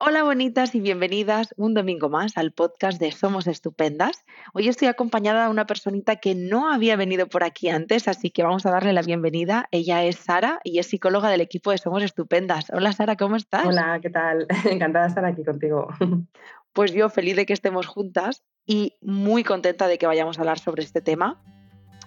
[0.00, 4.24] Hola bonitas y bienvenidas un domingo más al podcast de Somos Estupendas.
[4.54, 8.44] Hoy estoy acompañada de una personita que no había venido por aquí antes, así que
[8.44, 9.66] vamos a darle la bienvenida.
[9.72, 12.70] Ella es Sara y es psicóloga del equipo de Somos Estupendas.
[12.72, 13.66] Hola Sara, ¿cómo estás?
[13.66, 14.46] Hola, ¿qué tal?
[14.70, 15.88] Encantada de estar aquí contigo.
[16.74, 20.60] Pues yo feliz de que estemos juntas y muy contenta de que vayamos a hablar
[20.60, 21.42] sobre este tema.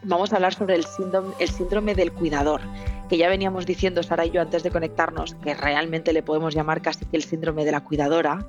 [0.03, 2.61] Vamos a hablar sobre el síndrome, el síndrome del cuidador
[3.11, 6.81] que ya veníamos diciendo Sara y yo antes de conectarnos, que realmente le podemos llamar
[6.81, 8.47] casi que el síndrome de la cuidadora,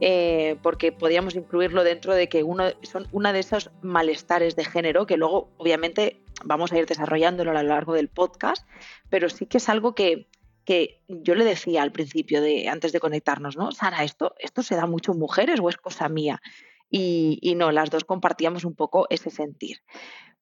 [0.00, 5.06] eh, porque podríamos incluirlo dentro de que uno, son una de esos malestares de género
[5.06, 8.64] que luego obviamente vamos a ir desarrollándolo a lo largo del podcast,
[9.10, 10.28] pero sí que es algo que,
[10.64, 13.72] que yo le decía al principio, de, antes de conectarnos, ¿no?
[13.72, 16.40] Sara, ¿esto, ¿esto se da mucho en mujeres o es cosa mía?
[16.88, 19.78] Y, y no, las dos compartíamos un poco ese sentir.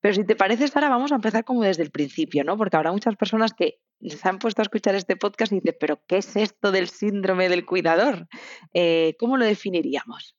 [0.05, 2.59] Pero si te parece, Sara, vamos a empezar como desde el principio, ¿no?
[2.59, 5.99] Porque habrá muchas personas que se han puesto a escuchar este podcast y dicen, pero
[6.07, 8.27] ¿qué es esto del síndrome del cuidador?
[8.75, 10.37] Eh, ¿Cómo lo definiríamos?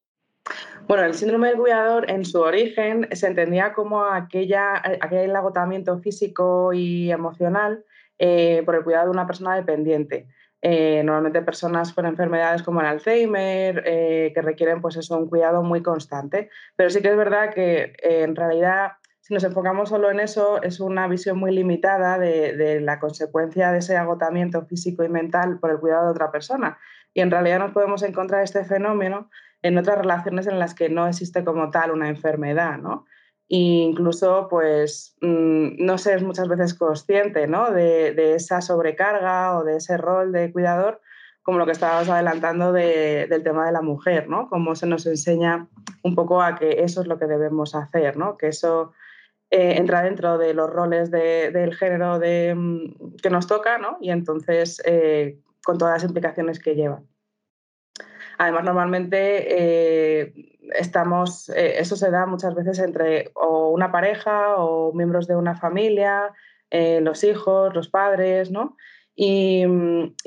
[0.88, 6.72] Bueno, el síndrome del cuidador en su origen se entendía como aquella, aquel agotamiento físico
[6.72, 7.83] y emocional
[8.19, 10.27] eh, por el cuidado de una persona dependiente.
[10.61, 15.81] Eh, normalmente personas con enfermedades como el Alzheimer, que requieren pues eso, un cuidado muy
[15.81, 16.52] constante.
[16.75, 18.91] Pero sí que es verdad que en realidad
[19.26, 23.80] si nos enfocamos solo en eso, es una visión muy limitada de, la consecuencia de
[23.80, 26.78] ese agotamiento físico y mental por el cuidado de otra persona.
[27.12, 29.31] Y en realidad nos podemos encontrar este fenómeno
[29.64, 33.08] en otras relaciones en las que no existe como tal una enfermedad, ¿no?
[33.50, 37.72] E incluso, pues, mm, no se es muchas veces consciente ¿no?
[37.72, 41.02] de, esa sobrecarga o de ese rol de cuidador,
[41.42, 44.50] como lo que estábamos adelantando del tema de la mujer, ¿no?
[44.50, 45.68] Cómo se nos enseña
[46.03, 48.38] un poco a que eso es lo que debemos hacer, ¿no?
[48.38, 48.94] Que eso
[49.58, 53.97] eh, entra dentro de los roles del género mm, que nos toca, ¿no?
[54.02, 57.02] Y entonces, eh, con todas las implicaciones que lleva.
[58.38, 59.16] Además, normalmente
[59.47, 65.56] eh, estamos, eso se da muchas veces entre o una pareja o miembros de una
[65.56, 66.34] familia,
[66.69, 68.75] los hijos, los padres, ¿no?
[69.18, 69.66] Y,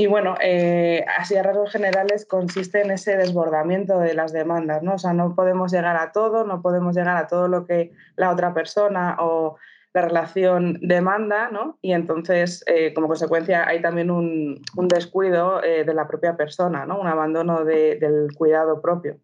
[0.09, 4.95] bueno, eh, así a rasgos generales consiste en ese desbordamiento de las demandas, ¿no?
[4.95, 8.31] O sea, no podemos llegar a todo, no podemos llegar a todo lo que la
[8.31, 9.57] otra persona o
[9.93, 11.79] la relación demanda, ¿no?
[11.83, 16.99] Y entonces, eh, como consecuencia, hay también un, descuido eh, de la propia persona, ¿no?
[16.99, 19.19] Un abandono del cuidado propio.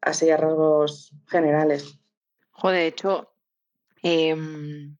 [0.00, 2.00] Así a rasgos generales.
[2.50, 3.32] Joder, de hecho,
[4.02, 4.97] em,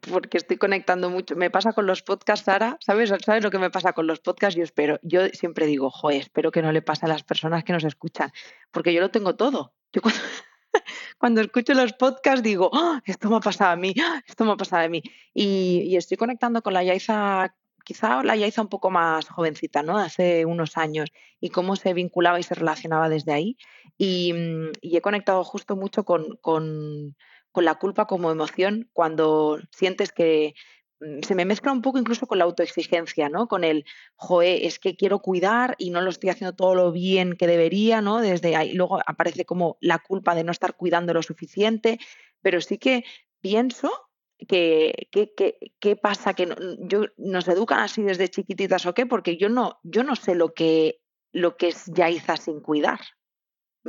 [0.00, 1.36] porque estoy conectando mucho.
[1.36, 3.12] Me pasa con los podcasts, Sara, ¿sabes?
[3.24, 4.56] ¿Sabes lo que me pasa con los podcasts?
[4.56, 7.72] Yo espero, yo siempre digo, joder, espero que no le pase a las personas que
[7.72, 8.30] nos escuchan,
[8.70, 9.74] porque yo lo tengo todo.
[9.92, 10.02] Yo
[11.18, 13.02] cuando, escucho los podcasts digo, ¡Ah!
[13.04, 14.22] esto me ha pasado a mí, ¡Ah!
[14.26, 15.02] esto me ha pasado a mí.
[15.34, 19.98] Y, estoy conectando con la Yaiza, quizá la Yaiza un poco más jovencita, ¿no?
[19.98, 23.56] Hace unos años, y cómo se vinculaba y se relacionaba desde ahí.
[23.98, 27.16] Y, mm, he conectado justo mucho con con
[27.54, 30.54] la culpa como emoción cuando sientes que
[31.00, 33.48] mm, se me mezcla un poco incluso con la autoexigencia, ¿no?
[33.48, 33.84] Con el,
[34.16, 38.00] joe, es que quiero cuidar y no lo estoy haciendo todo lo bien que debería,
[38.00, 38.20] ¿no?
[38.20, 41.98] Desde ahí luego aparece como la culpa de no estar cuidando lo suficiente,
[42.42, 43.04] pero sí que
[43.40, 43.90] pienso
[44.48, 45.08] que
[45.80, 46.48] qué pasa que
[46.80, 50.54] yo, nos educan así desde chiquititas o qué, porque yo no yo no sé lo
[50.54, 51.00] que
[51.32, 53.00] lo que es Yaiza sin cuidar.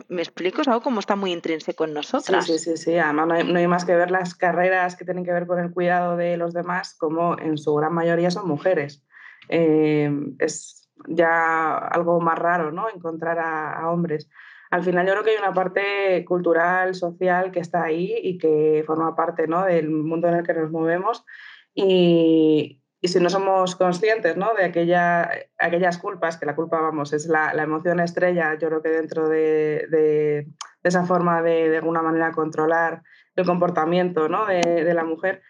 [0.07, 0.61] ¿Me explico?
[0.61, 2.45] Es algo como está muy intrínseco en nosotras.
[2.45, 5.47] Sí, sí, sí, Además, no hay, más que ver las carreras que tienen que ver
[5.47, 9.05] con el cuidado de los demás, como en su gran mayoría son mujeres.
[9.49, 12.89] Em, es ya algo más raro, ¿no?
[12.89, 14.29] Encontrar a, hombres.
[14.69, 18.83] Al final yo creo que hay una parte cultural, social que está ahí y que
[18.87, 19.65] forma parte ¿no?
[19.65, 21.25] del mundo en el que nos movemos.
[21.73, 24.53] Y, y si no somos conscientes ¿no?
[24.53, 28.81] de aquella, aquellas culpas, que la culpa, vamos, es la, la emoción estrella, yo creo
[28.83, 30.47] que dentro de, de,
[30.83, 33.01] esa forma de de alguna manera controlar
[33.35, 34.45] el comportamiento ¿no?
[34.45, 35.41] de, de, la mujer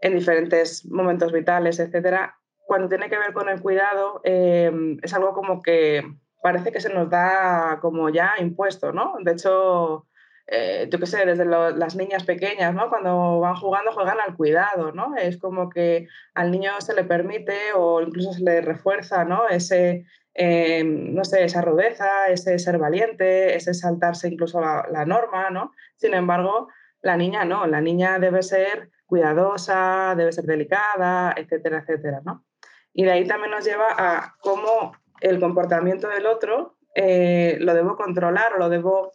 [0.00, 4.70] en diferentes momentos vitales, etcétera, cuando tiene que ver con el cuidado, eh,
[5.02, 6.04] es algo como que
[6.40, 9.14] parece que se nos da como ya impuesto, ¿no?
[9.22, 10.06] De hecho,
[10.54, 12.90] eh, yo qué sé, desde las niñas pequeñas, ¿no?
[12.90, 15.16] Cuando van jugando, juegan al cuidado, ¿no?
[15.16, 19.48] Es como que al niño se le permite o incluso se le refuerza, ¿no?
[19.48, 20.04] Ese,
[20.34, 25.72] eh, no sé, esa rudeza, ese ser valiente, ese saltarse incluso la, la, norma, ¿no?
[25.96, 26.68] Sin embargo,
[27.00, 32.44] la niña no, la niña debe ser cuidadosa, debe ser delicada, etcétera, etcétera, ¿no?
[32.92, 37.96] Y de ahí también nos lleva a cómo el comportamiento del otro eh, lo debo
[37.96, 39.12] controlar o lo debo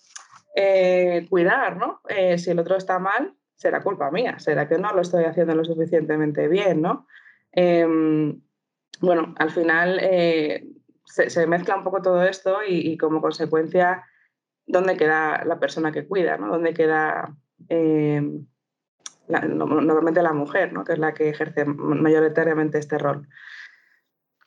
[0.60, 2.02] eh, cuidar, ¿no?
[2.10, 5.54] Eh, si el otro está mal, será culpa mía, será que no lo estoy haciendo
[5.54, 7.06] lo suficientemente bien, ¿no?
[7.52, 8.42] Em,
[9.00, 10.66] bueno, al final, eh,
[11.06, 14.04] se, mezcla un poco todo esto y, como consecuencia,
[14.66, 16.38] ¿dónde queda la persona que cuida?
[16.38, 16.48] ¿no?
[16.48, 17.36] ¿Dónde queda
[17.70, 18.22] eh,
[19.28, 20.84] normalmente la mujer, ¿no?
[20.84, 23.28] que es la que ejerce mayoritariamente este rol?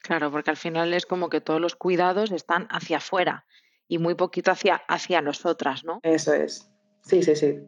[0.02, 3.44] Claro, porque al final es como que todos los cuidados están hacia afuera
[3.90, 5.98] y muy poquito hacia, hacia nosotras, ¿no?
[6.04, 6.70] Eso es.
[7.02, 7.58] Sí, sí, sí.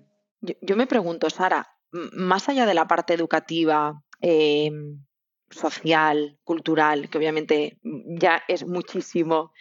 [0.41, 5.05] Yo, me pregunto, Sara, más allá de la parte educativa, em,
[5.51, 9.53] social, cultural, que obviamente ya es muchísimo,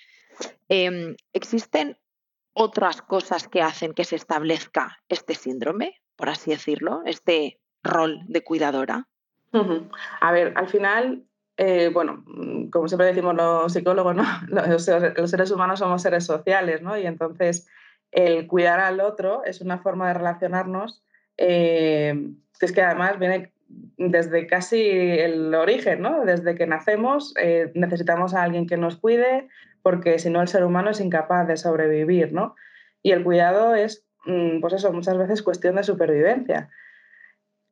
[0.70, 1.98] em, ¿existen
[2.54, 8.44] otras cosas que hacen que se establezca este síndrome, por así decirlo, este rol de
[8.44, 9.08] cuidadora?
[10.22, 11.26] A ver, al final
[11.64, 12.26] eh, bueno,
[12.72, 14.24] como siempre decimos los psicólogos, ¿no?
[14.48, 16.98] los, seres humanos somos seres sociales, ¿no?
[16.98, 17.68] Y entonces
[18.12, 21.04] el cuidar al otro es una forma de relacionarnos
[21.38, 23.54] eh, es que además viene
[23.98, 26.26] desde casi el origen, ¿no?
[26.26, 29.48] Desde que nacemos eh, necesitamos a alguien que nos cuide
[29.84, 32.56] porque si no el ser humano es incapaz de sobrevivir, ¿no?
[33.04, 36.72] Y el cuidado es, mm, pues eso, muchas veces cuestión de supervivencia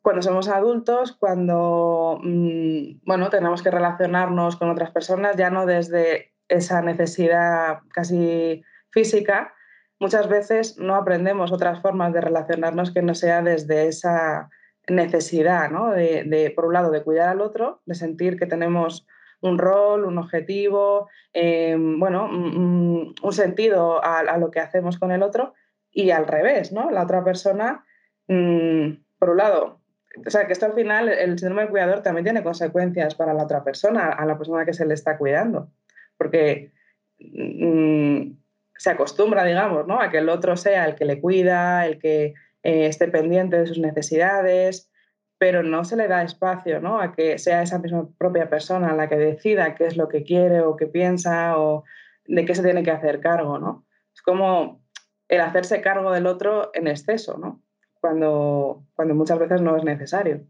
[0.02, 6.34] cuando somos adultos, cuando mm, bueno, tenemos que relacionarnos con otras personas, ya no desde
[6.48, 9.54] esa necesidad casi física,
[10.00, 14.50] muchas veces no aprendemos otras formas de relacionarnos que no sea desde esa
[14.88, 15.92] necesidad, ¿no?
[15.92, 19.06] de, por un lado, de cuidar al otro, de sentir que tenemos
[19.42, 25.54] un rol, un objetivo, eh, bueno, un, sentido a, lo que hacemos con el otro
[25.92, 26.92] y al revés, ¿no?
[26.92, 27.86] La otra persona,
[28.28, 29.79] mm, por un lado,
[30.26, 33.44] o sea, que esto al final, el síndrome del cuidador también tiene consecuencias para la
[33.44, 35.72] otra persona, a la persona que se le está cuidando,
[36.18, 36.72] porque
[37.20, 38.32] mm,
[38.78, 40.00] se acostumbra, digamos, ¿no?
[40.02, 42.34] a que el otro sea el que le cuida, el que
[42.64, 44.90] eh, esté pendiente de sus necesidades,
[45.38, 47.00] pero no se le da espacio ¿no?
[47.00, 50.62] a que sea esa misma propia persona la que decida qué es lo que quiere
[50.62, 51.84] o qué piensa o
[52.26, 53.58] de qué se tiene que hacer cargo.
[53.58, 53.86] ¿no?
[54.14, 54.84] Es como
[55.30, 57.62] el hacerse cargo del otro en exceso, ¿no?
[58.00, 60.46] Cuando, cuando muchas veces no es necesario.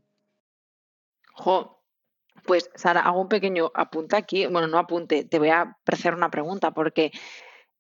[1.34, 1.80] Jo,
[2.46, 6.32] pues Sara, hago un pequeño apunte aquí, bueno, no apunte, te voy a hacer una
[6.32, 7.12] pregunta porque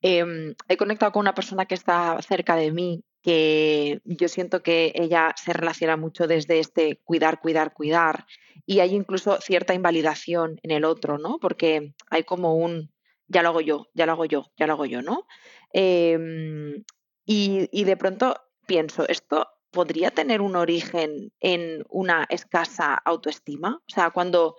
[0.01, 4.93] em, he conectado con una persona que está cerca de mí, que yo siento que
[4.95, 8.25] ella se relaciona mucho desde este cuidar, cuidar, cuidar,
[8.65, 11.37] y hay incluso cierta invalidación en el otro, ¿no?
[11.39, 12.91] Porque hay como un,
[13.27, 15.27] ya lo hago yo, ya lo hago yo, ya lo hago yo, ¿no?
[15.73, 16.83] Em,
[17.25, 18.35] y, y de pronto
[18.65, 23.81] pienso, esto podría tener un origen en una escasa autoestima.
[23.87, 24.55] O sea, cuando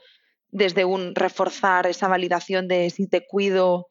[0.51, 3.89] desde un reforzar esa validación de si te cuido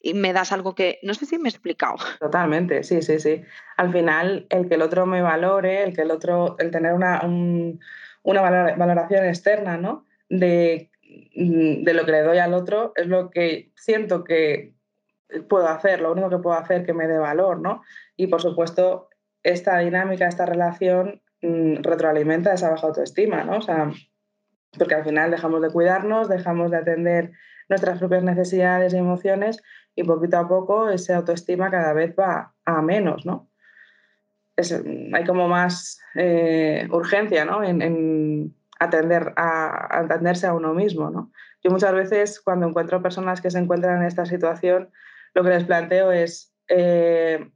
[0.00, 1.96] y me das algo que no sé si me he explicado.
[2.20, 3.42] Totalmente, sí, sí, sí.
[3.76, 7.20] Al final, el que el otro me valore, el que el otro, el tener una,
[8.22, 10.06] una valoración externa, ¿no?
[10.28, 10.90] De,
[11.34, 14.74] mm, de lo que le doy al otro es lo que siento que
[15.48, 17.82] puedo hacer, lo único que puedo hacer que me dé valor, ¿no?
[18.16, 19.10] Y por supuesto,
[19.42, 23.58] esta dinámica, esta relación mm, retroalimenta esa baja autoestima, ¿no?
[23.58, 23.90] O sea,
[24.76, 27.32] porque al final dejamos de cuidarnos, dejamos de atender
[27.68, 29.62] nuestras propias necesidades y emociones
[29.94, 33.48] y poquito a poco esa autoestima cada vez va a menos, ¿no?
[35.12, 37.62] hay como más eh, urgencia ¿no?
[37.62, 41.10] en, atender a, atenderse a uno mismo.
[41.10, 41.32] ¿no?
[41.62, 44.90] Yo muchas veces cuando encuentro personas que se encuentran en esta situación,
[45.34, 47.50] lo que les planteo es, eh,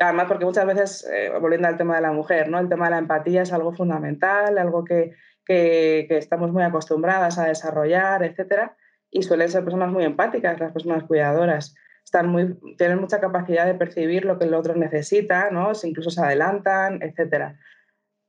[0.00, 2.58] Además, porque muchas veces, eh, volviendo al tema de la mujer, ¿no?
[2.58, 5.12] el tema de la empatía es algo fundamental, algo que,
[5.44, 8.70] que, estamos muy acostumbradas a desarrollar, etc.
[9.10, 11.74] Y suelen ser personas muy empáticas, las personas cuidadoras.
[12.02, 15.72] Están muy, tienen mucha capacidad de percibir lo que el otro necesita, ¿no?
[15.82, 17.56] incluso se adelantan, etc.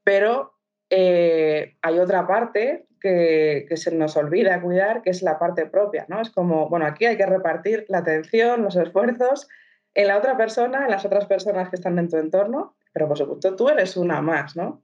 [0.03, 0.57] Pero
[0.89, 6.05] eh, hay otra parte que, que, se nos olvida cuidar, que es la parte propia.
[6.09, 6.19] ¿no?
[6.19, 9.47] Es como, bueno, aquí hay que repartir la atención, los esfuerzos
[9.93, 13.17] en la otra persona, en las otras personas que están en tu entorno, pero por
[13.17, 14.83] supuesto tú eres una más, ¿no?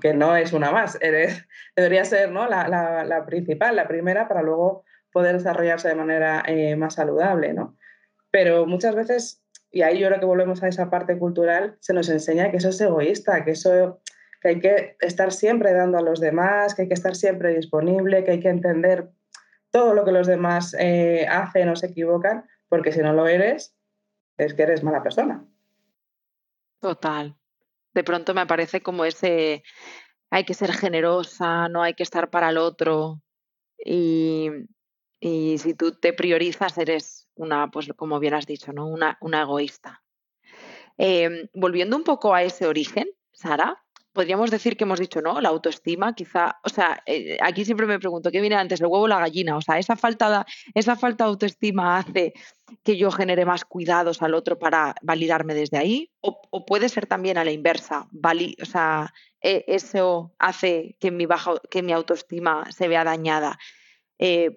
[0.00, 2.48] que no es una más, eres, debería ser ¿no?
[2.48, 7.76] la, principal, la primera, para luego poder desarrollarse de manera eh, más saludable, ¿no?
[8.32, 12.08] Pero muchas veces, y ahí yo creo que volvemos a esa parte cultural, se nos
[12.08, 14.00] enseña que eso es egoísta, que eso
[14.40, 18.24] que hay que estar siempre dando a los demás, que hay que estar siempre disponible,
[18.24, 19.10] que hay que entender
[19.70, 23.76] todo lo que los demás eh, hacen o se equivocan, porque si no lo eres,
[24.44, 25.44] es que eres mala persona.
[26.80, 27.36] Total.
[27.92, 29.62] De pronto me parece como ese,
[30.30, 33.20] hay que ser generosa, no hay que estar para el otro.
[33.78, 34.48] Y,
[35.20, 38.86] si tú te priorizas, eres una, pues como bien has dicho, ¿no?
[38.86, 40.02] Una, una egoísta.
[40.96, 43.82] Em, volviendo un poco a ese origen, Sara,
[44.12, 45.40] podríamos decir que hemos dicho, ¿no?
[45.40, 49.04] La autoestima, quizá, o sea, eh, aquí siempre me pregunto, ¿qué viene antes, el huevo
[49.04, 49.56] o la gallina?
[49.56, 52.32] O sea, esa falta, de, esa falta de autoestima hace
[52.82, 57.38] que yo genere más cuidados al otro para validarme desde ahí, o, puede ser también
[57.38, 62.88] a la inversa, o sea, e, eso hace que mi, baja, que mi autoestima se
[62.88, 63.58] vea dañada.
[64.18, 64.56] Eh,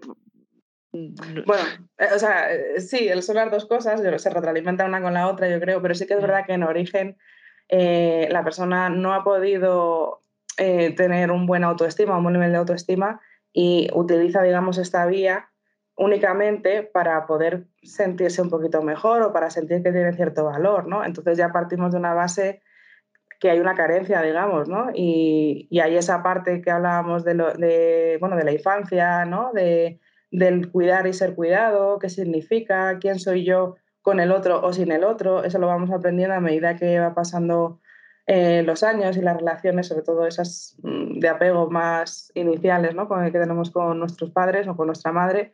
[0.92, 1.64] bueno,
[1.98, 5.60] eh, o sea, sí, son las dos cosas, se retroalimentan una con la otra, yo
[5.60, 6.22] creo, pero sí que es mm.
[6.22, 7.18] verdad que en origen
[7.76, 10.22] eh, la persona no ha podido
[10.60, 13.20] eh, tener un buen autoestima, un buen nivel de autoestima
[13.52, 15.50] y utiliza, digamos, esta vía
[15.96, 21.04] únicamente para poder sentirse un poquito mejor o para sentir que tiene cierto valor, ¿no?
[21.04, 22.62] Entonces ya partimos de una base
[23.40, 24.92] que hay una carencia, digamos, ¿no?
[24.94, 29.52] Y, hay esa parte que hablábamos de, lo, de, bueno, de la infancia, ¿no?
[29.52, 30.00] De,
[30.30, 34.92] del cuidar y ser cuidado, qué significa, quién soy yo con el otro o sin
[34.92, 35.44] el otro.
[35.44, 37.80] Eso lo vamos aprendiendo a medida que va pasando
[38.28, 43.08] eh, los años y las relaciones, sobre todo esas mm, de apego más iniciales, ¿no?
[43.08, 45.54] Con el que tenemos con nuestros padres o con nuestra madre.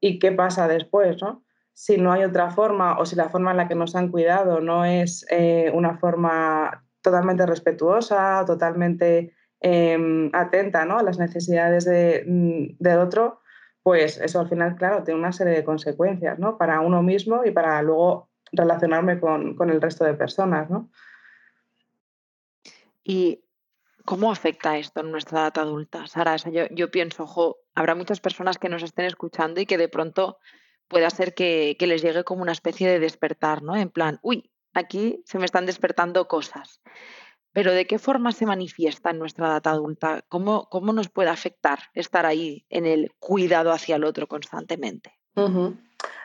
[0.00, 1.44] ¿Y qué pasa después, ¿no?
[1.74, 4.60] Si no hay otra forma o si la forma en la que nos han cuidado
[4.60, 10.98] no es eh, una forma totalmente respetuosa, totalmente em, atenta ¿no?
[10.98, 13.41] a las necesidades de, mm, del otro,
[13.82, 16.56] pues eso al final, claro, tiene una serie de consecuencias, ¿no?
[16.56, 20.90] Para uno mismo y para luego relacionarme con, el resto de personas, ¿no?
[23.02, 23.44] ¿Y
[24.04, 26.36] cómo afecta esto en nuestra edad adulta, Sara?
[26.36, 30.38] yo, yo, pienso, ojo, habrá muchas personas que nos estén escuchando y que de pronto
[30.86, 33.76] pueda ser que, que les llegue como una especie de despertar, ¿no?
[33.76, 36.80] En plan, uy, aquí se me están despertando cosas.
[37.52, 40.22] Pero ¿de qué forma se manifiesta en nuestra edad adulta?
[40.28, 45.12] ¿Cómo, cómo nos puede afectar estar ahí en el cuidado hacia el otro constantemente?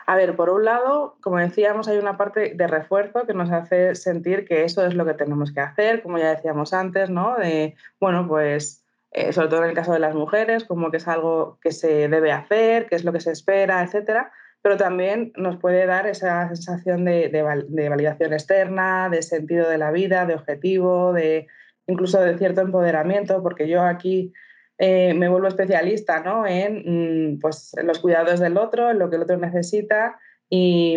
[0.06, 3.94] A ver, por un lado, como decíamos, hay una parte de refuerzo que nos hace
[3.94, 7.36] sentir que eso es lo que tenemos que hacer, como ya decíamos antes, ¿no?
[7.36, 11.08] De, bueno, pues, eh, sobre todo en el caso de las mujeres, como que es
[11.08, 14.32] algo que se debe hacer, que es lo que se espera, etcétera
[14.62, 19.90] pero también nos puede dar esa sensación de, de, validación externa, de sentido de la
[19.90, 21.46] vida, de objetivo, de
[21.86, 24.32] incluso de cierto empoderamiento, porque yo aquí
[24.78, 26.46] eh, me vuelvo especialista ¿no?
[26.46, 30.18] en, mm, pues, los cuidados del otro, en lo que el otro necesita
[30.50, 30.96] y,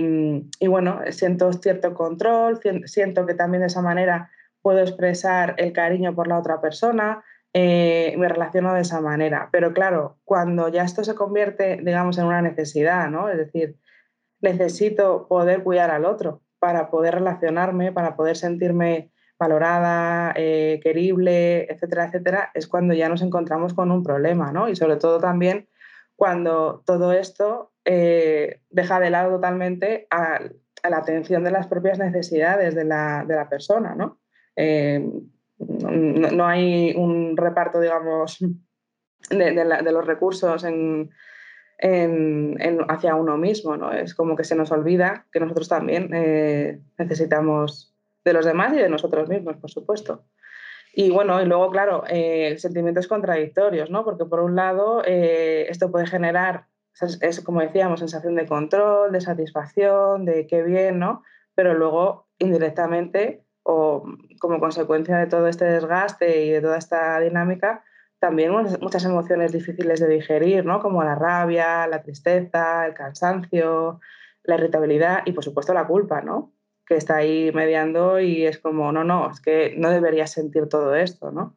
[0.59, 6.15] y, bueno, siento cierto control, siento que también de esa manera puedo expresar el cariño
[6.15, 9.49] por la otra persona, eh, me relaciono de esa manera.
[9.51, 13.29] Pero claro, cuando ya esto se convierte, digamos, en una necesidad, ¿no?
[13.29, 13.77] Es decir,
[14.39, 22.05] necesito poder cuidar al otro para poder relacionarme, para poder sentirme valorada, eh, querible, etcétera,
[22.05, 24.69] etcétera, es cuando ya nos encontramos con un problema, ¿no?
[24.69, 25.67] Y sobre todo también
[26.15, 30.39] cuando todo esto eh, deja de lado totalmente a,
[30.87, 34.19] la atención de las propias necesidades de la, de la persona, ¿no?
[35.67, 38.39] No, hay un reparto, digamos,
[39.29, 40.65] de, los recursos
[42.87, 43.91] hacia uno mismo, ¿no?
[43.91, 48.77] Es como que se nos olvida que nosotros también eh, necesitamos de los demás y
[48.77, 50.25] de nosotros mismos, por supuesto.
[50.93, 54.03] Y bueno, y luego, claro, eh, sentimientos contradictorios, ¿no?
[54.03, 56.65] Porque por un lado, eh, esto puede generar,
[57.21, 61.23] es, como decíamos, sensación de control, de satisfacción, de qué bien, ¿no?
[61.55, 64.03] Pero luego, indirectamente, o
[64.41, 67.83] como consecuencia de todo este desgaste y de toda esta dinámica,
[68.17, 70.81] también muchas emociones difíciles de digerir, ¿no?
[70.81, 73.99] como la rabia, la tristeza, el cansancio,
[74.43, 76.51] la irritabilidad y por supuesto la culpa, ¿no?
[76.87, 80.95] que está ahí mediando y es como, no, no, es que no deberías sentir todo
[80.95, 81.31] esto.
[81.31, 81.55] ¿no?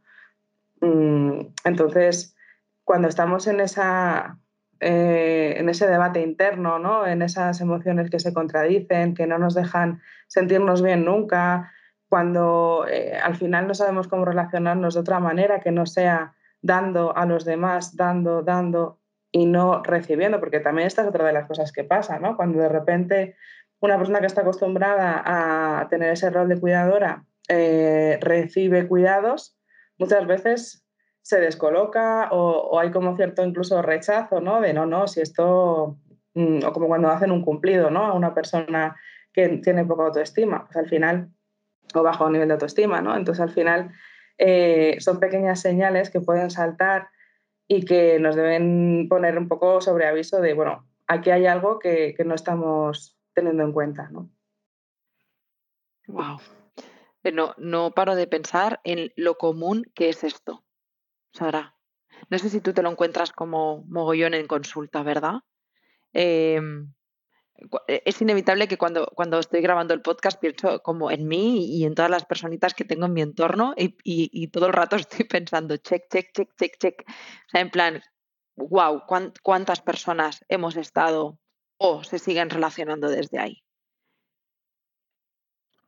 [0.82, 2.36] Mm, entonces,
[2.84, 4.38] cuando estamos en, esa,
[4.80, 7.06] eh, en ese debate interno, ¿no?
[7.06, 11.72] en esas emociones que se contradicen, que no nos dejan sentirnos bien nunca,
[12.14, 17.16] cuando eh, al final no sabemos cómo relacionarnos de otra manera que no sea dando
[17.16, 19.00] a los demás, dando, dando
[19.33, 22.37] y no recibiendo, porque también esta es otra de las cosas que pasa, ¿no?
[22.37, 23.35] Cuando de repente
[23.80, 29.59] una persona que está acostumbrada a tener ese rol de cuidadora eh, recibe cuidados,
[29.99, 30.87] muchas veces
[31.21, 34.61] se descoloca o, hay como cierto incluso rechazo, ¿no?
[34.61, 35.99] De no, no, si esto,
[36.35, 38.06] mm, o como cuando hacen un cumplido, ¿no?
[38.06, 38.94] A una persona
[39.33, 41.30] que tiene poca autoestima, pues al final
[41.94, 43.16] o bajo nivel de autoestima, ¿no?
[43.16, 43.92] Entonces al final
[44.38, 47.08] eh, son pequeñas señales que pueden saltar
[47.68, 52.14] y que nos deben poner un poco sobre aviso de, bueno, aquí hay algo que,
[52.24, 54.30] no estamos teniendo en cuenta, ¿no?
[56.06, 56.38] Wow.
[57.32, 60.64] No, no paro de pensar en lo común que es esto,
[61.32, 61.74] Sara.
[62.28, 65.40] No sé si tú te lo encuentras como mogollón en consulta, ¿verdad?
[66.12, 66.92] Em,
[67.87, 71.94] es inevitable que cuando, cuando estoy grabando el podcast pienso como en mí y en
[71.94, 75.76] todas las personitas que tengo en mi entorno y, y, todo el rato estoy pensando
[75.76, 77.04] check, check, check, check, check.
[77.06, 78.02] O sea, en plan,
[78.56, 79.02] wow,
[79.42, 81.38] cuántas personas hemos estado
[81.78, 83.62] o se siguen relacionando desde ahí.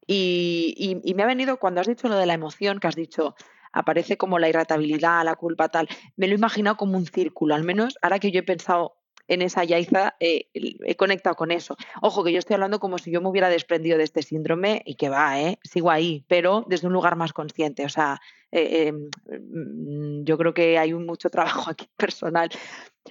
[0.06, 3.35] Y, y, me ha venido cuando has dicho lo de la emoción, que has dicho,
[3.73, 7.64] aparece como la irritabilidad, la culpa, tal, me lo he imaginado como un círculo, al
[7.64, 8.95] menos ahora que yo he pensado
[9.28, 11.76] en esa yaiza eh, he conectado con eso.
[12.02, 14.95] Ojo, que yo estoy hablando como si yo me hubiera desprendido de este síndrome y
[14.95, 15.59] que va, ¿eh?
[15.62, 17.85] sigo ahí, pero desde un lugar más consciente.
[17.85, 18.21] O sea,
[18.52, 22.50] eh, mm, yo creo que hay mucho trabajo aquí personal.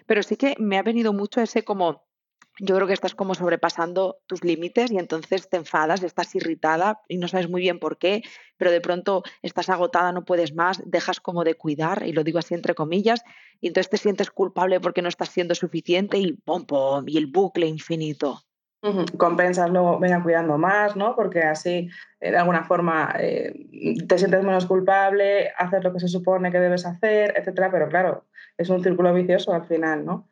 [0.05, 2.05] Pero sí que me ha venido mucho ese como
[2.59, 7.17] yo creo que estás como sobrepasando tus límites y entonces te enfadas, estás irritada y
[7.17, 8.23] no sabes muy bien por qué,
[8.57, 12.39] pero de pronto estás agotada, no puedes más, dejas como de cuidar, y lo digo
[12.39, 13.23] así entre comillas,
[13.59, 17.27] y entonces te sientes culpable porque no estás siendo suficiente y pom, pom, y el
[17.27, 18.41] bucle infinito.
[19.17, 21.15] Compensas luego, venga cuidando más, ¿no?
[21.15, 23.51] Porque así, eh, de alguna forma, eh,
[24.07, 28.25] te sientes menos culpable, haces lo que se supone que debes hacer, etcétera, pero claro,
[28.59, 30.29] es un círculo vicioso al final, ¿no?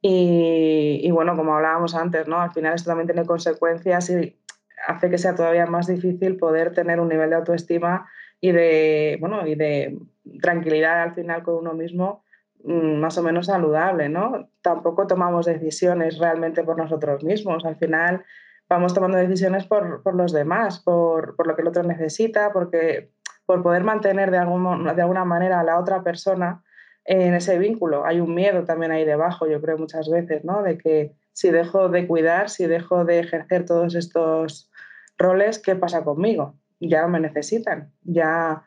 [0.00, 2.40] Y, bueno, como hablábamos antes, ¿no?
[2.40, 4.38] Al final esto también tiene consecuencias y
[4.86, 8.08] hace que sea todavía más difícil poder tener un nivel de autoestima
[8.40, 9.98] y de, bueno, y de
[10.40, 12.22] tranquilidad al final con uno mismo
[12.62, 14.50] mm, más o menos saludable, ¿no?
[14.62, 17.64] Tampoco tomamos decisiones realmente por nosotros mismos.
[17.64, 18.24] Al final
[18.68, 23.10] vamos tomando decisiones por, por los demás, por, por, lo que el otro necesita, porque,
[23.46, 26.62] por poder mantener de, algún, de alguna manera a la otra persona
[27.08, 28.04] en ese vínculo.
[28.04, 30.62] Hay un miedo también ahí debajo, yo creo muchas veces, ¿no?
[30.62, 34.70] De que si dejo de cuidar, si dejo de ejercer todos estos
[35.16, 36.58] roles, ¿qué pasa conmigo?
[36.80, 38.62] Ya me necesitan, ya,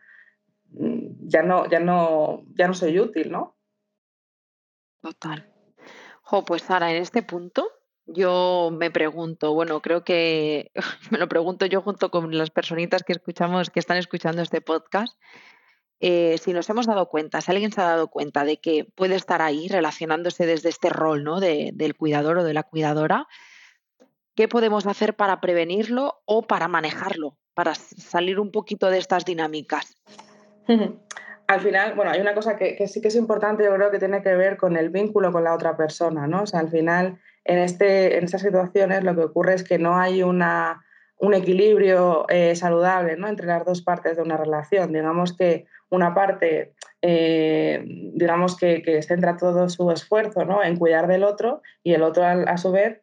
[0.71, 3.55] ya, no, ya, no, ya no soy útil, ¿no?
[5.01, 5.48] Total.
[6.24, 7.69] Jo, pues Sara, en este punto
[8.07, 10.71] yo me pregunto, bueno, creo que
[11.12, 15.15] me lo pregunto yo junto con las personitas que escuchamos, que están escuchando este podcast,
[16.01, 19.15] eh, si nos hemos dado cuenta, si alguien se ha dado cuenta de que puede
[19.15, 21.39] estar ahí relacionándose desde este rol ¿no?
[21.39, 23.27] del cuidador o de la cuidadora,
[24.36, 29.95] ¿qué podemos hacer para prevenirlo o para manejarlo, para salir un poquito de estas dinámicas?
[31.47, 34.23] Al final, bueno, hay una cosa que, sí que es importante, yo creo que tiene
[34.23, 36.43] que ver con el vínculo con la otra persona, ¿no?
[36.43, 39.97] O sea, al final, en, este, en estas situaciones lo que ocurre es que no
[39.97, 40.82] hay una,
[41.21, 43.28] un equilibrio eh, saludable ¿no?
[43.28, 44.91] entre las dos partes de una relación.
[44.91, 50.63] Digamos que una parte, eh, digamos que, centra todo su esfuerzo ¿no?
[50.63, 53.01] en cuidar del otro y el otro a, su vez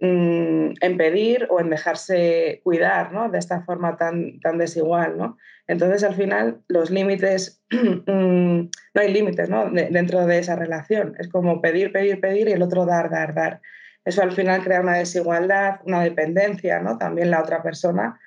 [0.00, 3.28] mm, en pedir o en dejarse cuidar ¿no?
[3.28, 5.16] de esta forma tan, tan desigual.
[5.18, 5.36] ¿no?
[5.68, 8.60] Entonces, al final, los límites, mm,
[8.94, 9.70] no hay límites ¿no?
[9.70, 11.14] dentro de esa relación.
[11.18, 13.60] Es como pedir, pedir, pedir y el otro dar, dar, dar.
[14.04, 16.96] Eso al final crea una desigualdad, una dependencia, ¿no?
[16.96, 18.18] También la otra persona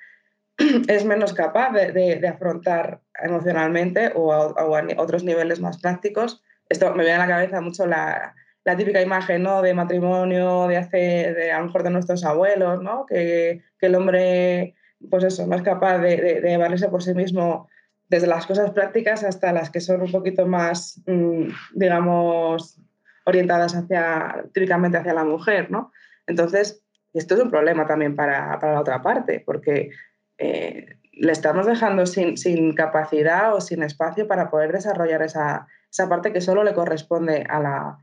[0.88, 4.54] es menos capaz de, afrontar emocionalmente o a,
[4.96, 6.42] otros niveles más prácticos.
[6.68, 8.34] Esto me viene a la cabeza mucho la,
[8.76, 9.62] típica imagen ¿no?
[9.62, 10.96] de matrimonio de hace,
[11.34, 13.04] de, a lo mejor de nuestros abuelos, ¿no?
[13.06, 14.74] que, el hombre
[15.10, 17.68] pues eso, no es capaz de, de, valerse por sí mismo
[18.08, 22.80] desde las cosas prácticas hasta las que son un poquito más, mm, digamos,
[23.26, 25.92] orientadas hacia, típicamente hacia la mujer, ¿no?
[26.26, 29.90] Entonces, esto es un problema también para, para la otra parte, porque
[30.38, 36.32] eh, le estamos dejando sin, capacidad o sin espacio para poder desarrollar esa, esa parte
[36.32, 37.98] que solo le corresponde a la,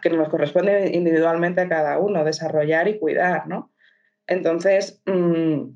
[0.00, 3.72] que nos corresponde individualmente a cada uno, desarrollar y cuidar, ¿no?
[4.26, 5.70] Entonces, mm,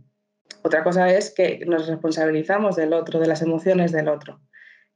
[0.62, 4.40] otra cosa es que nos responsabilizamos del otro, de las emociones del otro.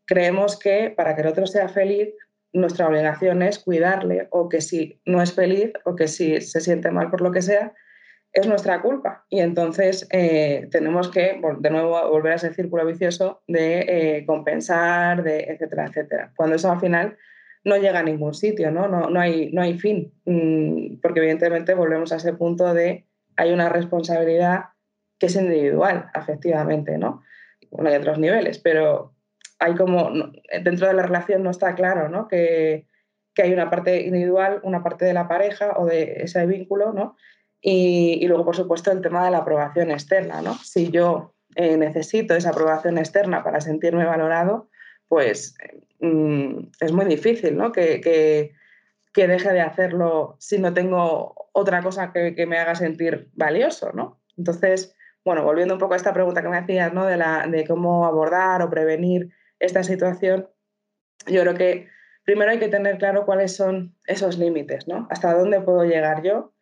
[0.07, 2.15] Creemos que para que el otro sea feliz,
[2.53, 6.91] nuestra obligación es cuidarle o que si no es feliz o que si se siente
[6.91, 7.75] mal por lo que sea,
[8.37, 9.25] es nuestra culpa.
[9.31, 15.23] Y entonces eh, tenemos que, de nuevo, volver a ese círculo vicioso de eh, compensar,
[15.23, 16.33] de etcétera, etcétera.
[16.37, 17.17] Cuando eso al final
[17.65, 18.89] no llega a ningún sitio, ¿no?
[18.89, 23.53] No, no, hay, no hay fin, mm, porque evidentemente volvemos a ese punto de hay
[23.53, 24.67] una responsabilidad
[25.19, 27.23] que es individual, efectivamente, ¿no?
[27.71, 29.15] Bueno, hay otros niveles, pero
[29.59, 30.11] hay como,
[30.63, 32.29] dentro de la relación no está claro, ¿no?
[32.29, 32.87] Que,
[33.35, 37.17] que, hay una parte individual, una parte de la pareja o de ese vínculo, ¿no?
[37.61, 40.55] Y, luego, por supuesto, el tema de la aprobación externa, ¿no?
[40.55, 44.69] Si yo eh, necesito esa aprobación externa para sentirme valorado,
[45.09, 45.57] pues
[46.01, 47.73] mm, es muy difícil, ¿no?
[47.73, 48.53] Que, que,
[49.13, 53.93] que, deje de hacerlo si no tengo otra cosa que, que me haga sentir valioso,
[53.93, 54.21] ¿no?
[54.37, 57.07] Entonces, bueno, volviendo un poco a esta pregunta que me hacías, ¿no?
[57.07, 60.49] De, la, de cómo abordar o prevenir esta situación,
[61.27, 61.89] yo creo que
[62.25, 65.09] primero hay que tener claro cuáles son esos límites, ¿no?
[65.11, 66.53] Hasta dónde puedo llegar yo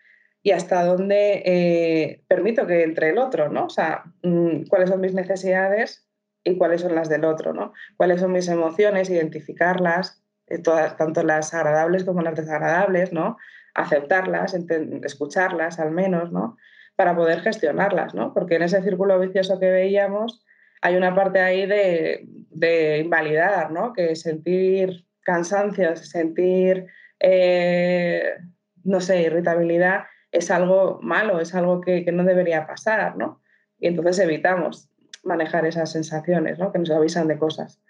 [0.44, 3.64] y hasta dónde eh, permito que entre el otro, ¿no?
[3.64, 6.07] O sea, mm, cuáles son mis necesidades
[6.44, 7.72] y cuáles son las del otro, ¿no?
[7.96, 13.38] Cuáles son mis emociones, identificarlas, eh, todas, tanto las agradables como las desagradables, ¿no?
[13.74, 14.54] Aceptarlas,
[15.02, 16.59] escucharlas al menos, ¿no?
[16.94, 18.35] Para poder gestionarlas, ¿no?
[18.35, 20.44] Porque en ese círculo vicioso que veíamos
[20.83, 23.94] hay una parte ahí de, de invalidar, ¿no?
[23.94, 26.87] Que sentir cansancio, sentir,
[27.18, 28.35] eh,
[28.83, 30.04] no sé, irritabilidad
[30.35, 33.40] es algo malo, es algo que, no debería pasar, ¿no?
[33.79, 34.90] Y entonces evitamos
[35.23, 36.73] manejar esas sensaciones, ¿no?
[36.73, 37.81] Que nos avisan de cosas.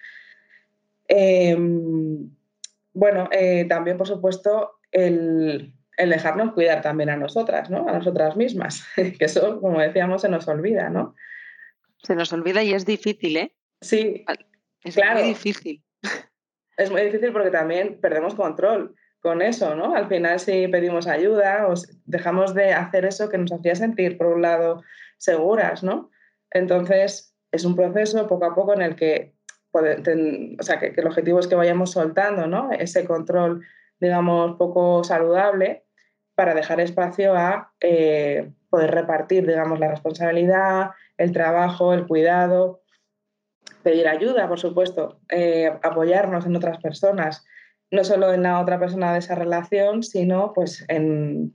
[1.09, 2.31] Em,
[2.93, 7.89] bueno, eh, también, por supuesto, el, dejarnos cuidar también a nosotras, ¿no?
[7.89, 11.15] A nosotras mismas, que eso, como decíamos, se nos olvida, ¿no?
[12.03, 13.55] Se nos olvida y es difícil, ¿eh?
[13.81, 14.23] Sí,
[14.85, 15.83] es muy difícil.
[16.77, 19.95] Es muy difícil porque también perdemos control con eso, ¿no?
[19.95, 21.73] Al final si pedimos ayuda o
[22.05, 24.83] dejamos de hacer eso que nos hacía sentir, por un lado,
[25.17, 26.11] seguras, ¿no?
[26.51, 29.35] Entonces es un proceso poco a poco en el que,
[29.73, 32.71] o sea, que, el objetivo es que vayamos soltando, ¿no?
[32.71, 33.65] Ese control,
[33.99, 35.87] digamos, poco saludable
[36.35, 42.83] para dejar espacio a eh, poder repartir, digamos, la responsabilidad, el trabajo, el cuidado,
[43.83, 47.47] pedir ayuda, por supuesto, eh, apoyarnos en otras personas,
[47.95, 51.55] no solo en la otra persona de esa relación, sino pues en...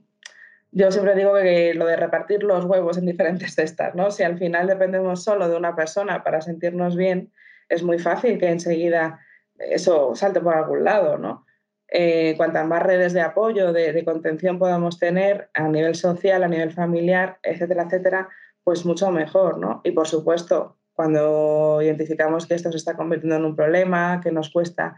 [0.72, 4.10] Yo siempre digo que lo de repartir los huevos en diferentes cestas, ¿no?
[4.10, 7.32] Si al final dependemos solo de una persona para sentirnos bien,
[7.68, 9.20] es muy fácil que enseguida
[9.58, 11.44] eso salte por algún lado, ¿no?
[11.88, 16.48] Eh, cuantas más redes de apoyo, de, de, contención podamos tener a nivel social, a
[16.48, 18.28] nivel familiar, etcétera, etcétera,
[18.62, 19.80] pues mucho mejor, ¿no?
[19.82, 24.50] Y por supuesto, cuando identificamos que esto se está convirtiendo en un problema, que nos
[24.50, 24.94] cuesta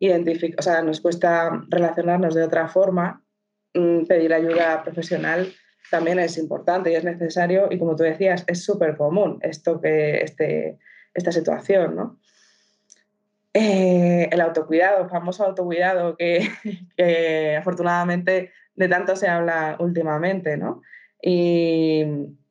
[0.00, 3.22] o sea, nos cuesta relacionarnos de otra forma,
[3.74, 5.52] mm, pedir ayuda profesional
[5.90, 10.18] también es importante y es necesario y como tú decías, es súper común esto que,
[10.22, 10.78] este,
[11.14, 12.18] esta situación, ¿no?
[13.52, 16.48] Eh, el autocuidado, famoso autocuidado que,
[16.96, 20.82] que, afortunadamente de tanto se habla últimamente, ¿no?
[21.22, 22.04] Y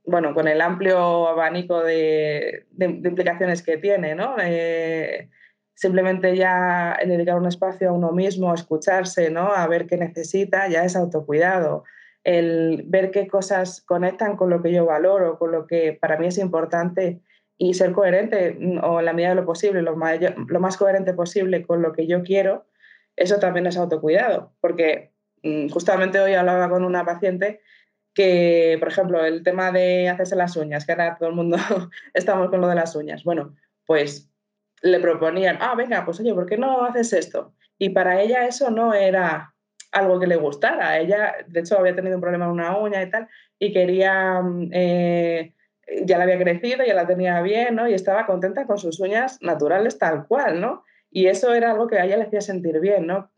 [0.05, 4.35] bueno, con el amplio abanico de, de, implicaciones que tiene, ¿no?
[4.41, 5.29] Eh,
[5.75, 9.53] simplemente ya dedicar un espacio a uno mismo, a escucharse, ¿no?
[9.53, 11.83] a ver qué necesita, ya es autocuidado.
[12.23, 16.27] El ver qué cosas conectan con lo que yo valoro, con lo que para mí
[16.27, 17.21] es importante
[17.57, 21.13] y ser coherente mm, o en la medida de lo posible, lo, lo más coherente
[21.13, 22.65] posible con lo que yo quiero,
[23.15, 25.11] eso también es autocuidado, porque
[25.43, 27.61] mm, justamente hoy hablaba con una paciente
[28.13, 31.57] que, por ejemplo, el tema de hacerse las uñas, que ahora todo el mundo
[32.13, 33.23] estamos con lo de las uñas.
[33.23, 33.55] Bueno,
[33.85, 34.32] pues
[34.83, 37.53] le proponían, ah, venga, pues oye, ¿por qué no haces esto?
[37.79, 39.53] Y para ella eso no era
[39.93, 40.99] algo que le gustara.
[40.99, 44.69] Ella, de hecho, había tenido un problema en una uña y tal, y quería, mm,
[44.73, 45.53] eh,
[46.03, 47.87] ya la había crecido, ya la tenía bien, ¿no?
[47.87, 50.83] Y estaba contenta con sus uñas naturales tal cual, ¿no?
[51.09, 53.31] Y eso era algo que a ella le hacía sentir bien, ¿no?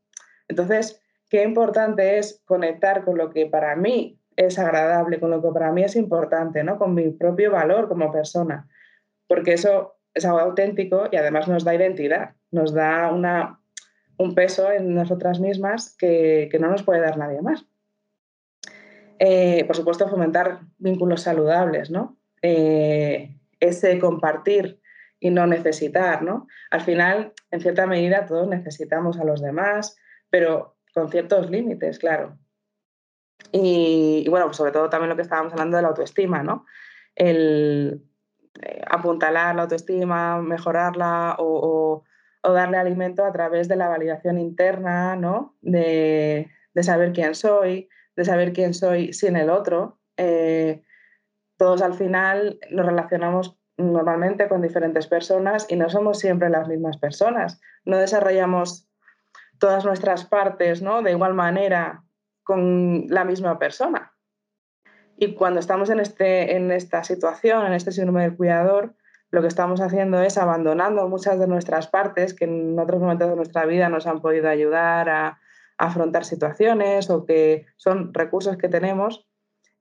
[0.47, 5.49] Entonces, qué importante es conectar con lo que para mí es agradable, con lo que
[5.49, 6.79] para mí es importante, ¿no?
[6.79, 8.67] Con mi propio valor como persona.
[9.27, 13.59] Porque eso es algo auténtico y además nos da identidad, nos da una,
[14.17, 17.65] un peso en nosotras mismas que, no nos puede dar nadie más.
[19.19, 22.17] Eh, por supuesto, fomentar vínculos saludables, ¿no?
[22.41, 24.79] Eh, ese compartir
[25.19, 26.47] y no necesitar, ¿no?
[26.71, 29.97] Al final, en cierta medida, todos necesitamos a los demás,
[30.29, 32.37] pero con ciertos límites, claro.
[33.51, 36.65] Y, y bueno, sobre todo también lo que estábamos hablando de la autoestima, ¿no?
[37.15, 38.01] El,
[38.89, 42.03] apuntalar la autoestima, mejorarla o,
[42.43, 45.55] darle alimento a través de la validación interna, ¿no?
[45.61, 46.47] de,
[46.81, 49.97] saber quién soy, de saber quién soy sin el otro.
[50.17, 50.83] Eh,
[51.57, 56.97] todos al final nos relacionamos normalmente con diferentes personas y no somos siempre las mismas
[56.97, 57.59] personas.
[57.83, 58.87] No desarrollamos
[59.59, 61.01] todas nuestras partes ¿no?
[61.01, 62.03] de igual manera
[62.43, 64.14] con la misma persona.
[65.17, 68.95] Y cuando estamos en, este, en esta situación, en este síndrome del cuidador,
[69.31, 73.35] lo que estamos haciendo es abandonando muchas de nuestras partes que en otros momentos de
[73.35, 75.39] nuestra vida nos han podido ayudar a,
[75.77, 79.27] afrontar situaciones o que son recursos que tenemos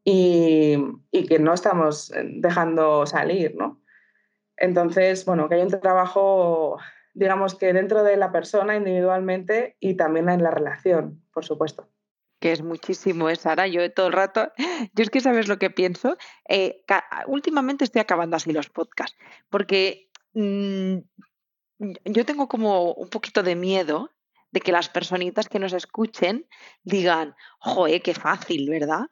[0.03, 0.77] y,
[1.13, 3.81] y, que no estamos dejando salir, ¿no?
[4.57, 6.79] Entonces, bueno, que hay un trabajo,
[7.13, 11.94] digamos que dentro de la persona individualmente y también en la relación, por supuesto
[12.45, 13.67] que es muchísimo, es ¿eh, Sara.
[13.69, 14.53] Yo todo el rato,
[14.93, 16.19] yo es que sabes lo que pienso.
[16.47, 16.85] Eh,
[17.27, 19.17] últimamente estoy acabando así los podcasts,
[19.49, 20.99] porque mm,
[22.05, 24.11] yo tengo como un poquito de miedo
[24.51, 26.47] de que las personitas que nos escuchen
[26.83, 29.07] digan, joe, qué fácil, ¿verdad?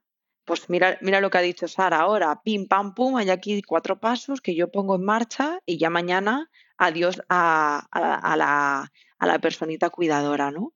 [0.45, 3.99] pues mira, mira lo que ha dicho Sara ahora, pim, pam, pum, hay aquí cuatro
[3.99, 9.39] pasos que yo pongo en marcha y ya mañana adiós a, a, la, a la
[9.39, 10.75] personita cuidadora, ¿no?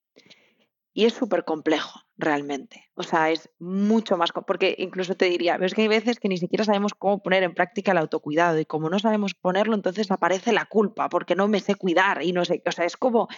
[0.96, 2.90] Y es súper complejo, realmente.
[2.94, 6.38] O sea, es mucho más, porque incluso te diría, ves que hay veces que ni
[6.38, 10.54] siquiera sabemos cómo poner en práctica el autocuidado y como no sabemos ponerlo, entonces aparece
[10.54, 13.28] la culpa porque no me sé cuidar y no sé, o sea, es como,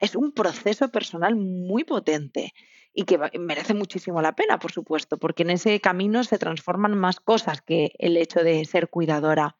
[0.00, 2.52] es un proceso personal muy potente
[2.92, 7.20] y que merece muchísimo la pena, por supuesto, porque en ese camino se transforman más
[7.20, 9.54] cosas que el hecho de ser cuidadora.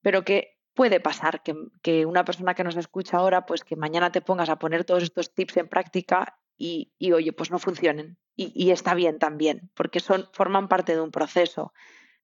[0.00, 4.12] Pero que puede pasar que, que, una persona que nos escucha ahora, pues que mañana
[4.12, 8.18] te pongas a poner todos estos tips en práctica y, oye, pues no funcionen.
[8.36, 11.72] Y, está bien también, porque son, forman parte de un proceso.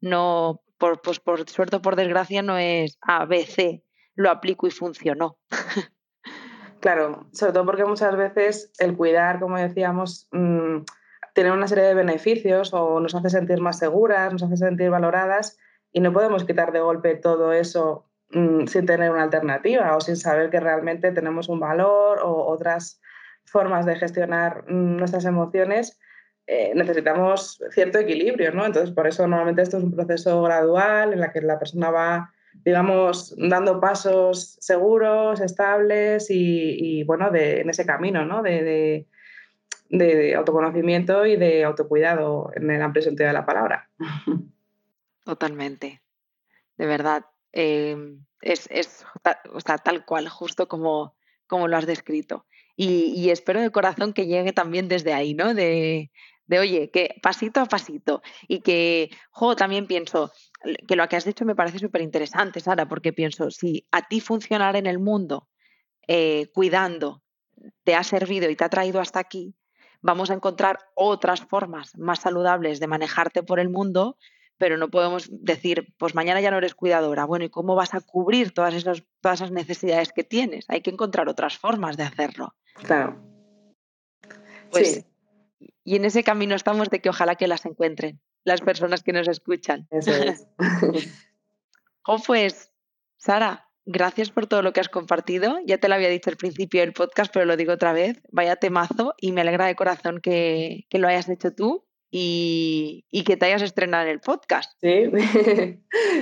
[0.00, 3.82] No, por, pues por suerte o por desgracia, no es A, B,
[4.14, 5.38] lo aplico y funcionó.
[6.80, 10.80] Claro, sobre todo porque muchas veces el cuidar, como decíamos, mm,
[11.32, 15.56] tiene una serie de beneficios o nos hace sentir más seguras, nos hace sentir valoradas
[15.92, 20.18] y no podemos quitar de golpe todo eso mm, sin tener una alternativa o sin
[20.18, 23.00] saber que realmente tenemos un valor o otras
[23.54, 25.96] formas de gestionar mm, nuestras emociones,
[26.48, 28.66] eh, necesitamos cierto equilibrio, ¿no?
[28.66, 32.32] Entonces, por eso normalmente esto es un proceso gradual en la que la persona va,
[32.64, 38.42] digamos, dando pasos seguros, estables y, bueno, en ese camino, ¿no?
[38.42, 39.06] De,
[40.36, 43.88] autoconocimiento y de autocuidado en el amplio sentido de la palabra.
[45.24, 46.02] Totalmente,
[46.76, 47.24] de verdad.
[47.52, 49.06] Em, es, es
[49.52, 51.14] o sea, tal cual, justo como,
[51.46, 52.44] como lo has descrito.
[52.76, 55.54] Y, espero de corazón que llegue también desde ahí, ¿no?
[55.54, 56.10] De,
[56.46, 58.22] de, oye, que pasito a pasito.
[58.48, 60.32] Y que, jo, también pienso
[60.88, 64.20] que lo que has dicho me parece súper interesante, Sara, porque pienso, si a ti
[64.20, 65.48] funcionar en el mundo
[66.08, 67.22] eh, cuidando
[67.84, 69.54] te ha servido y te ha traído hasta aquí,
[70.02, 74.18] vamos a encontrar otras formas más saludables de manejarte por el mundo
[74.58, 77.24] pero no podemos decir, pues mañana ya no eres cuidadora.
[77.24, 80.64] Bueno, ¿y cómo vas a cubrir todas esas, todas esas necesidades que tienes?
[80.68, 82.54] Hay que encontrar otras formas de hacerlo.
[82.74, 83.20] Claro.
[84.70, 85.04] Pues,
[85.84, 89.26] Y en ese camino estamos de que ojalá que las encuentren las personas que nos
[89.26, 89.88] escuchan.
[89.90, 90.46] Eso es.
[92.26, 92.70] pues,
[93.16, 95.58] Sara, gracias por todo lo que has compartido.
[95.64, 98.20] Ya te lo había dicho al principio del podcast, pero lo digo otra vez.
[98.30, 101.84] Vaya temazo y me alegra de corazón que, que lo hayas hecho tú
[102.16, 104.72] y, que te hayas estrenado en el podcast.
[104.80, 105.10] Sí,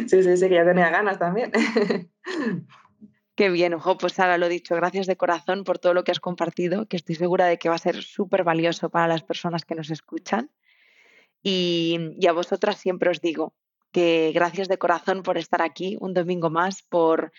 [0.08, 1.52] sí, sí, sí, que ya tenía ganas también.
[3.34, 6.20] Qué bien, ojo, pues Sara, lo dicho, gracias de corazón por todo lo que has
[6.20, 9.74] compartido, que estoy segura de que va a ser súper valioso para las personas que
[9.74, 10.50] nos escuchan.
[11.42, 13.54] Y, y, a vosotras siempre os digo
[13.90, 17.32] que gracias de corazón por estar aquí un domingo más, por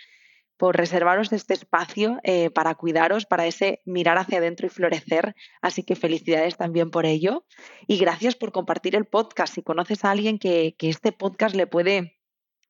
[0.58, 5.36] por reservaros este espacio eh, para cuidaros, para ese mirar hacia adentro y florecer.
[5.62, 7.46] Así que felicidades también por ello.
[7.88, 9.54] Y gracias por compartir el podcast.
[9.54, 12.20] Si conoces a alguien que, este podcast le puede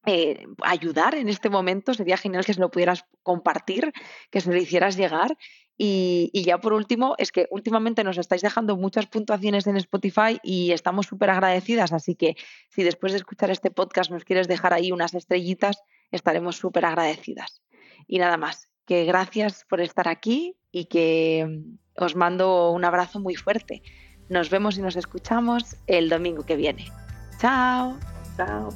[0.06, 3.92] eh, ayudar en este momento, sería genial que se lo pudieras compartir,
[4.32, 5.38] que se lo hicieras llegar.
[5.76, 10.40] Y, y, ya por último, es que últimamente nos estáis dejando muchas puntuaciones en Spotify
[10.44, 11.92] y estamos súper agradecidas.
[11.92, 12.36] Así que
[12.70, 17.62] si después de escuchar este podcast nos quieres dejar ahí unas estrellitas, estaremos súper agradecidas.
[18.08, 23.20] Y nada más, que gracias por estar aquí y que mm, os mando un abrazo
[23.20, 23.82] muy fuerte.
[24.30, 26.92] Nos vemos y nos escuchamos el domingo que viene.
[27.40, 27.98] Chao.
[28.38, 28.70] Chao.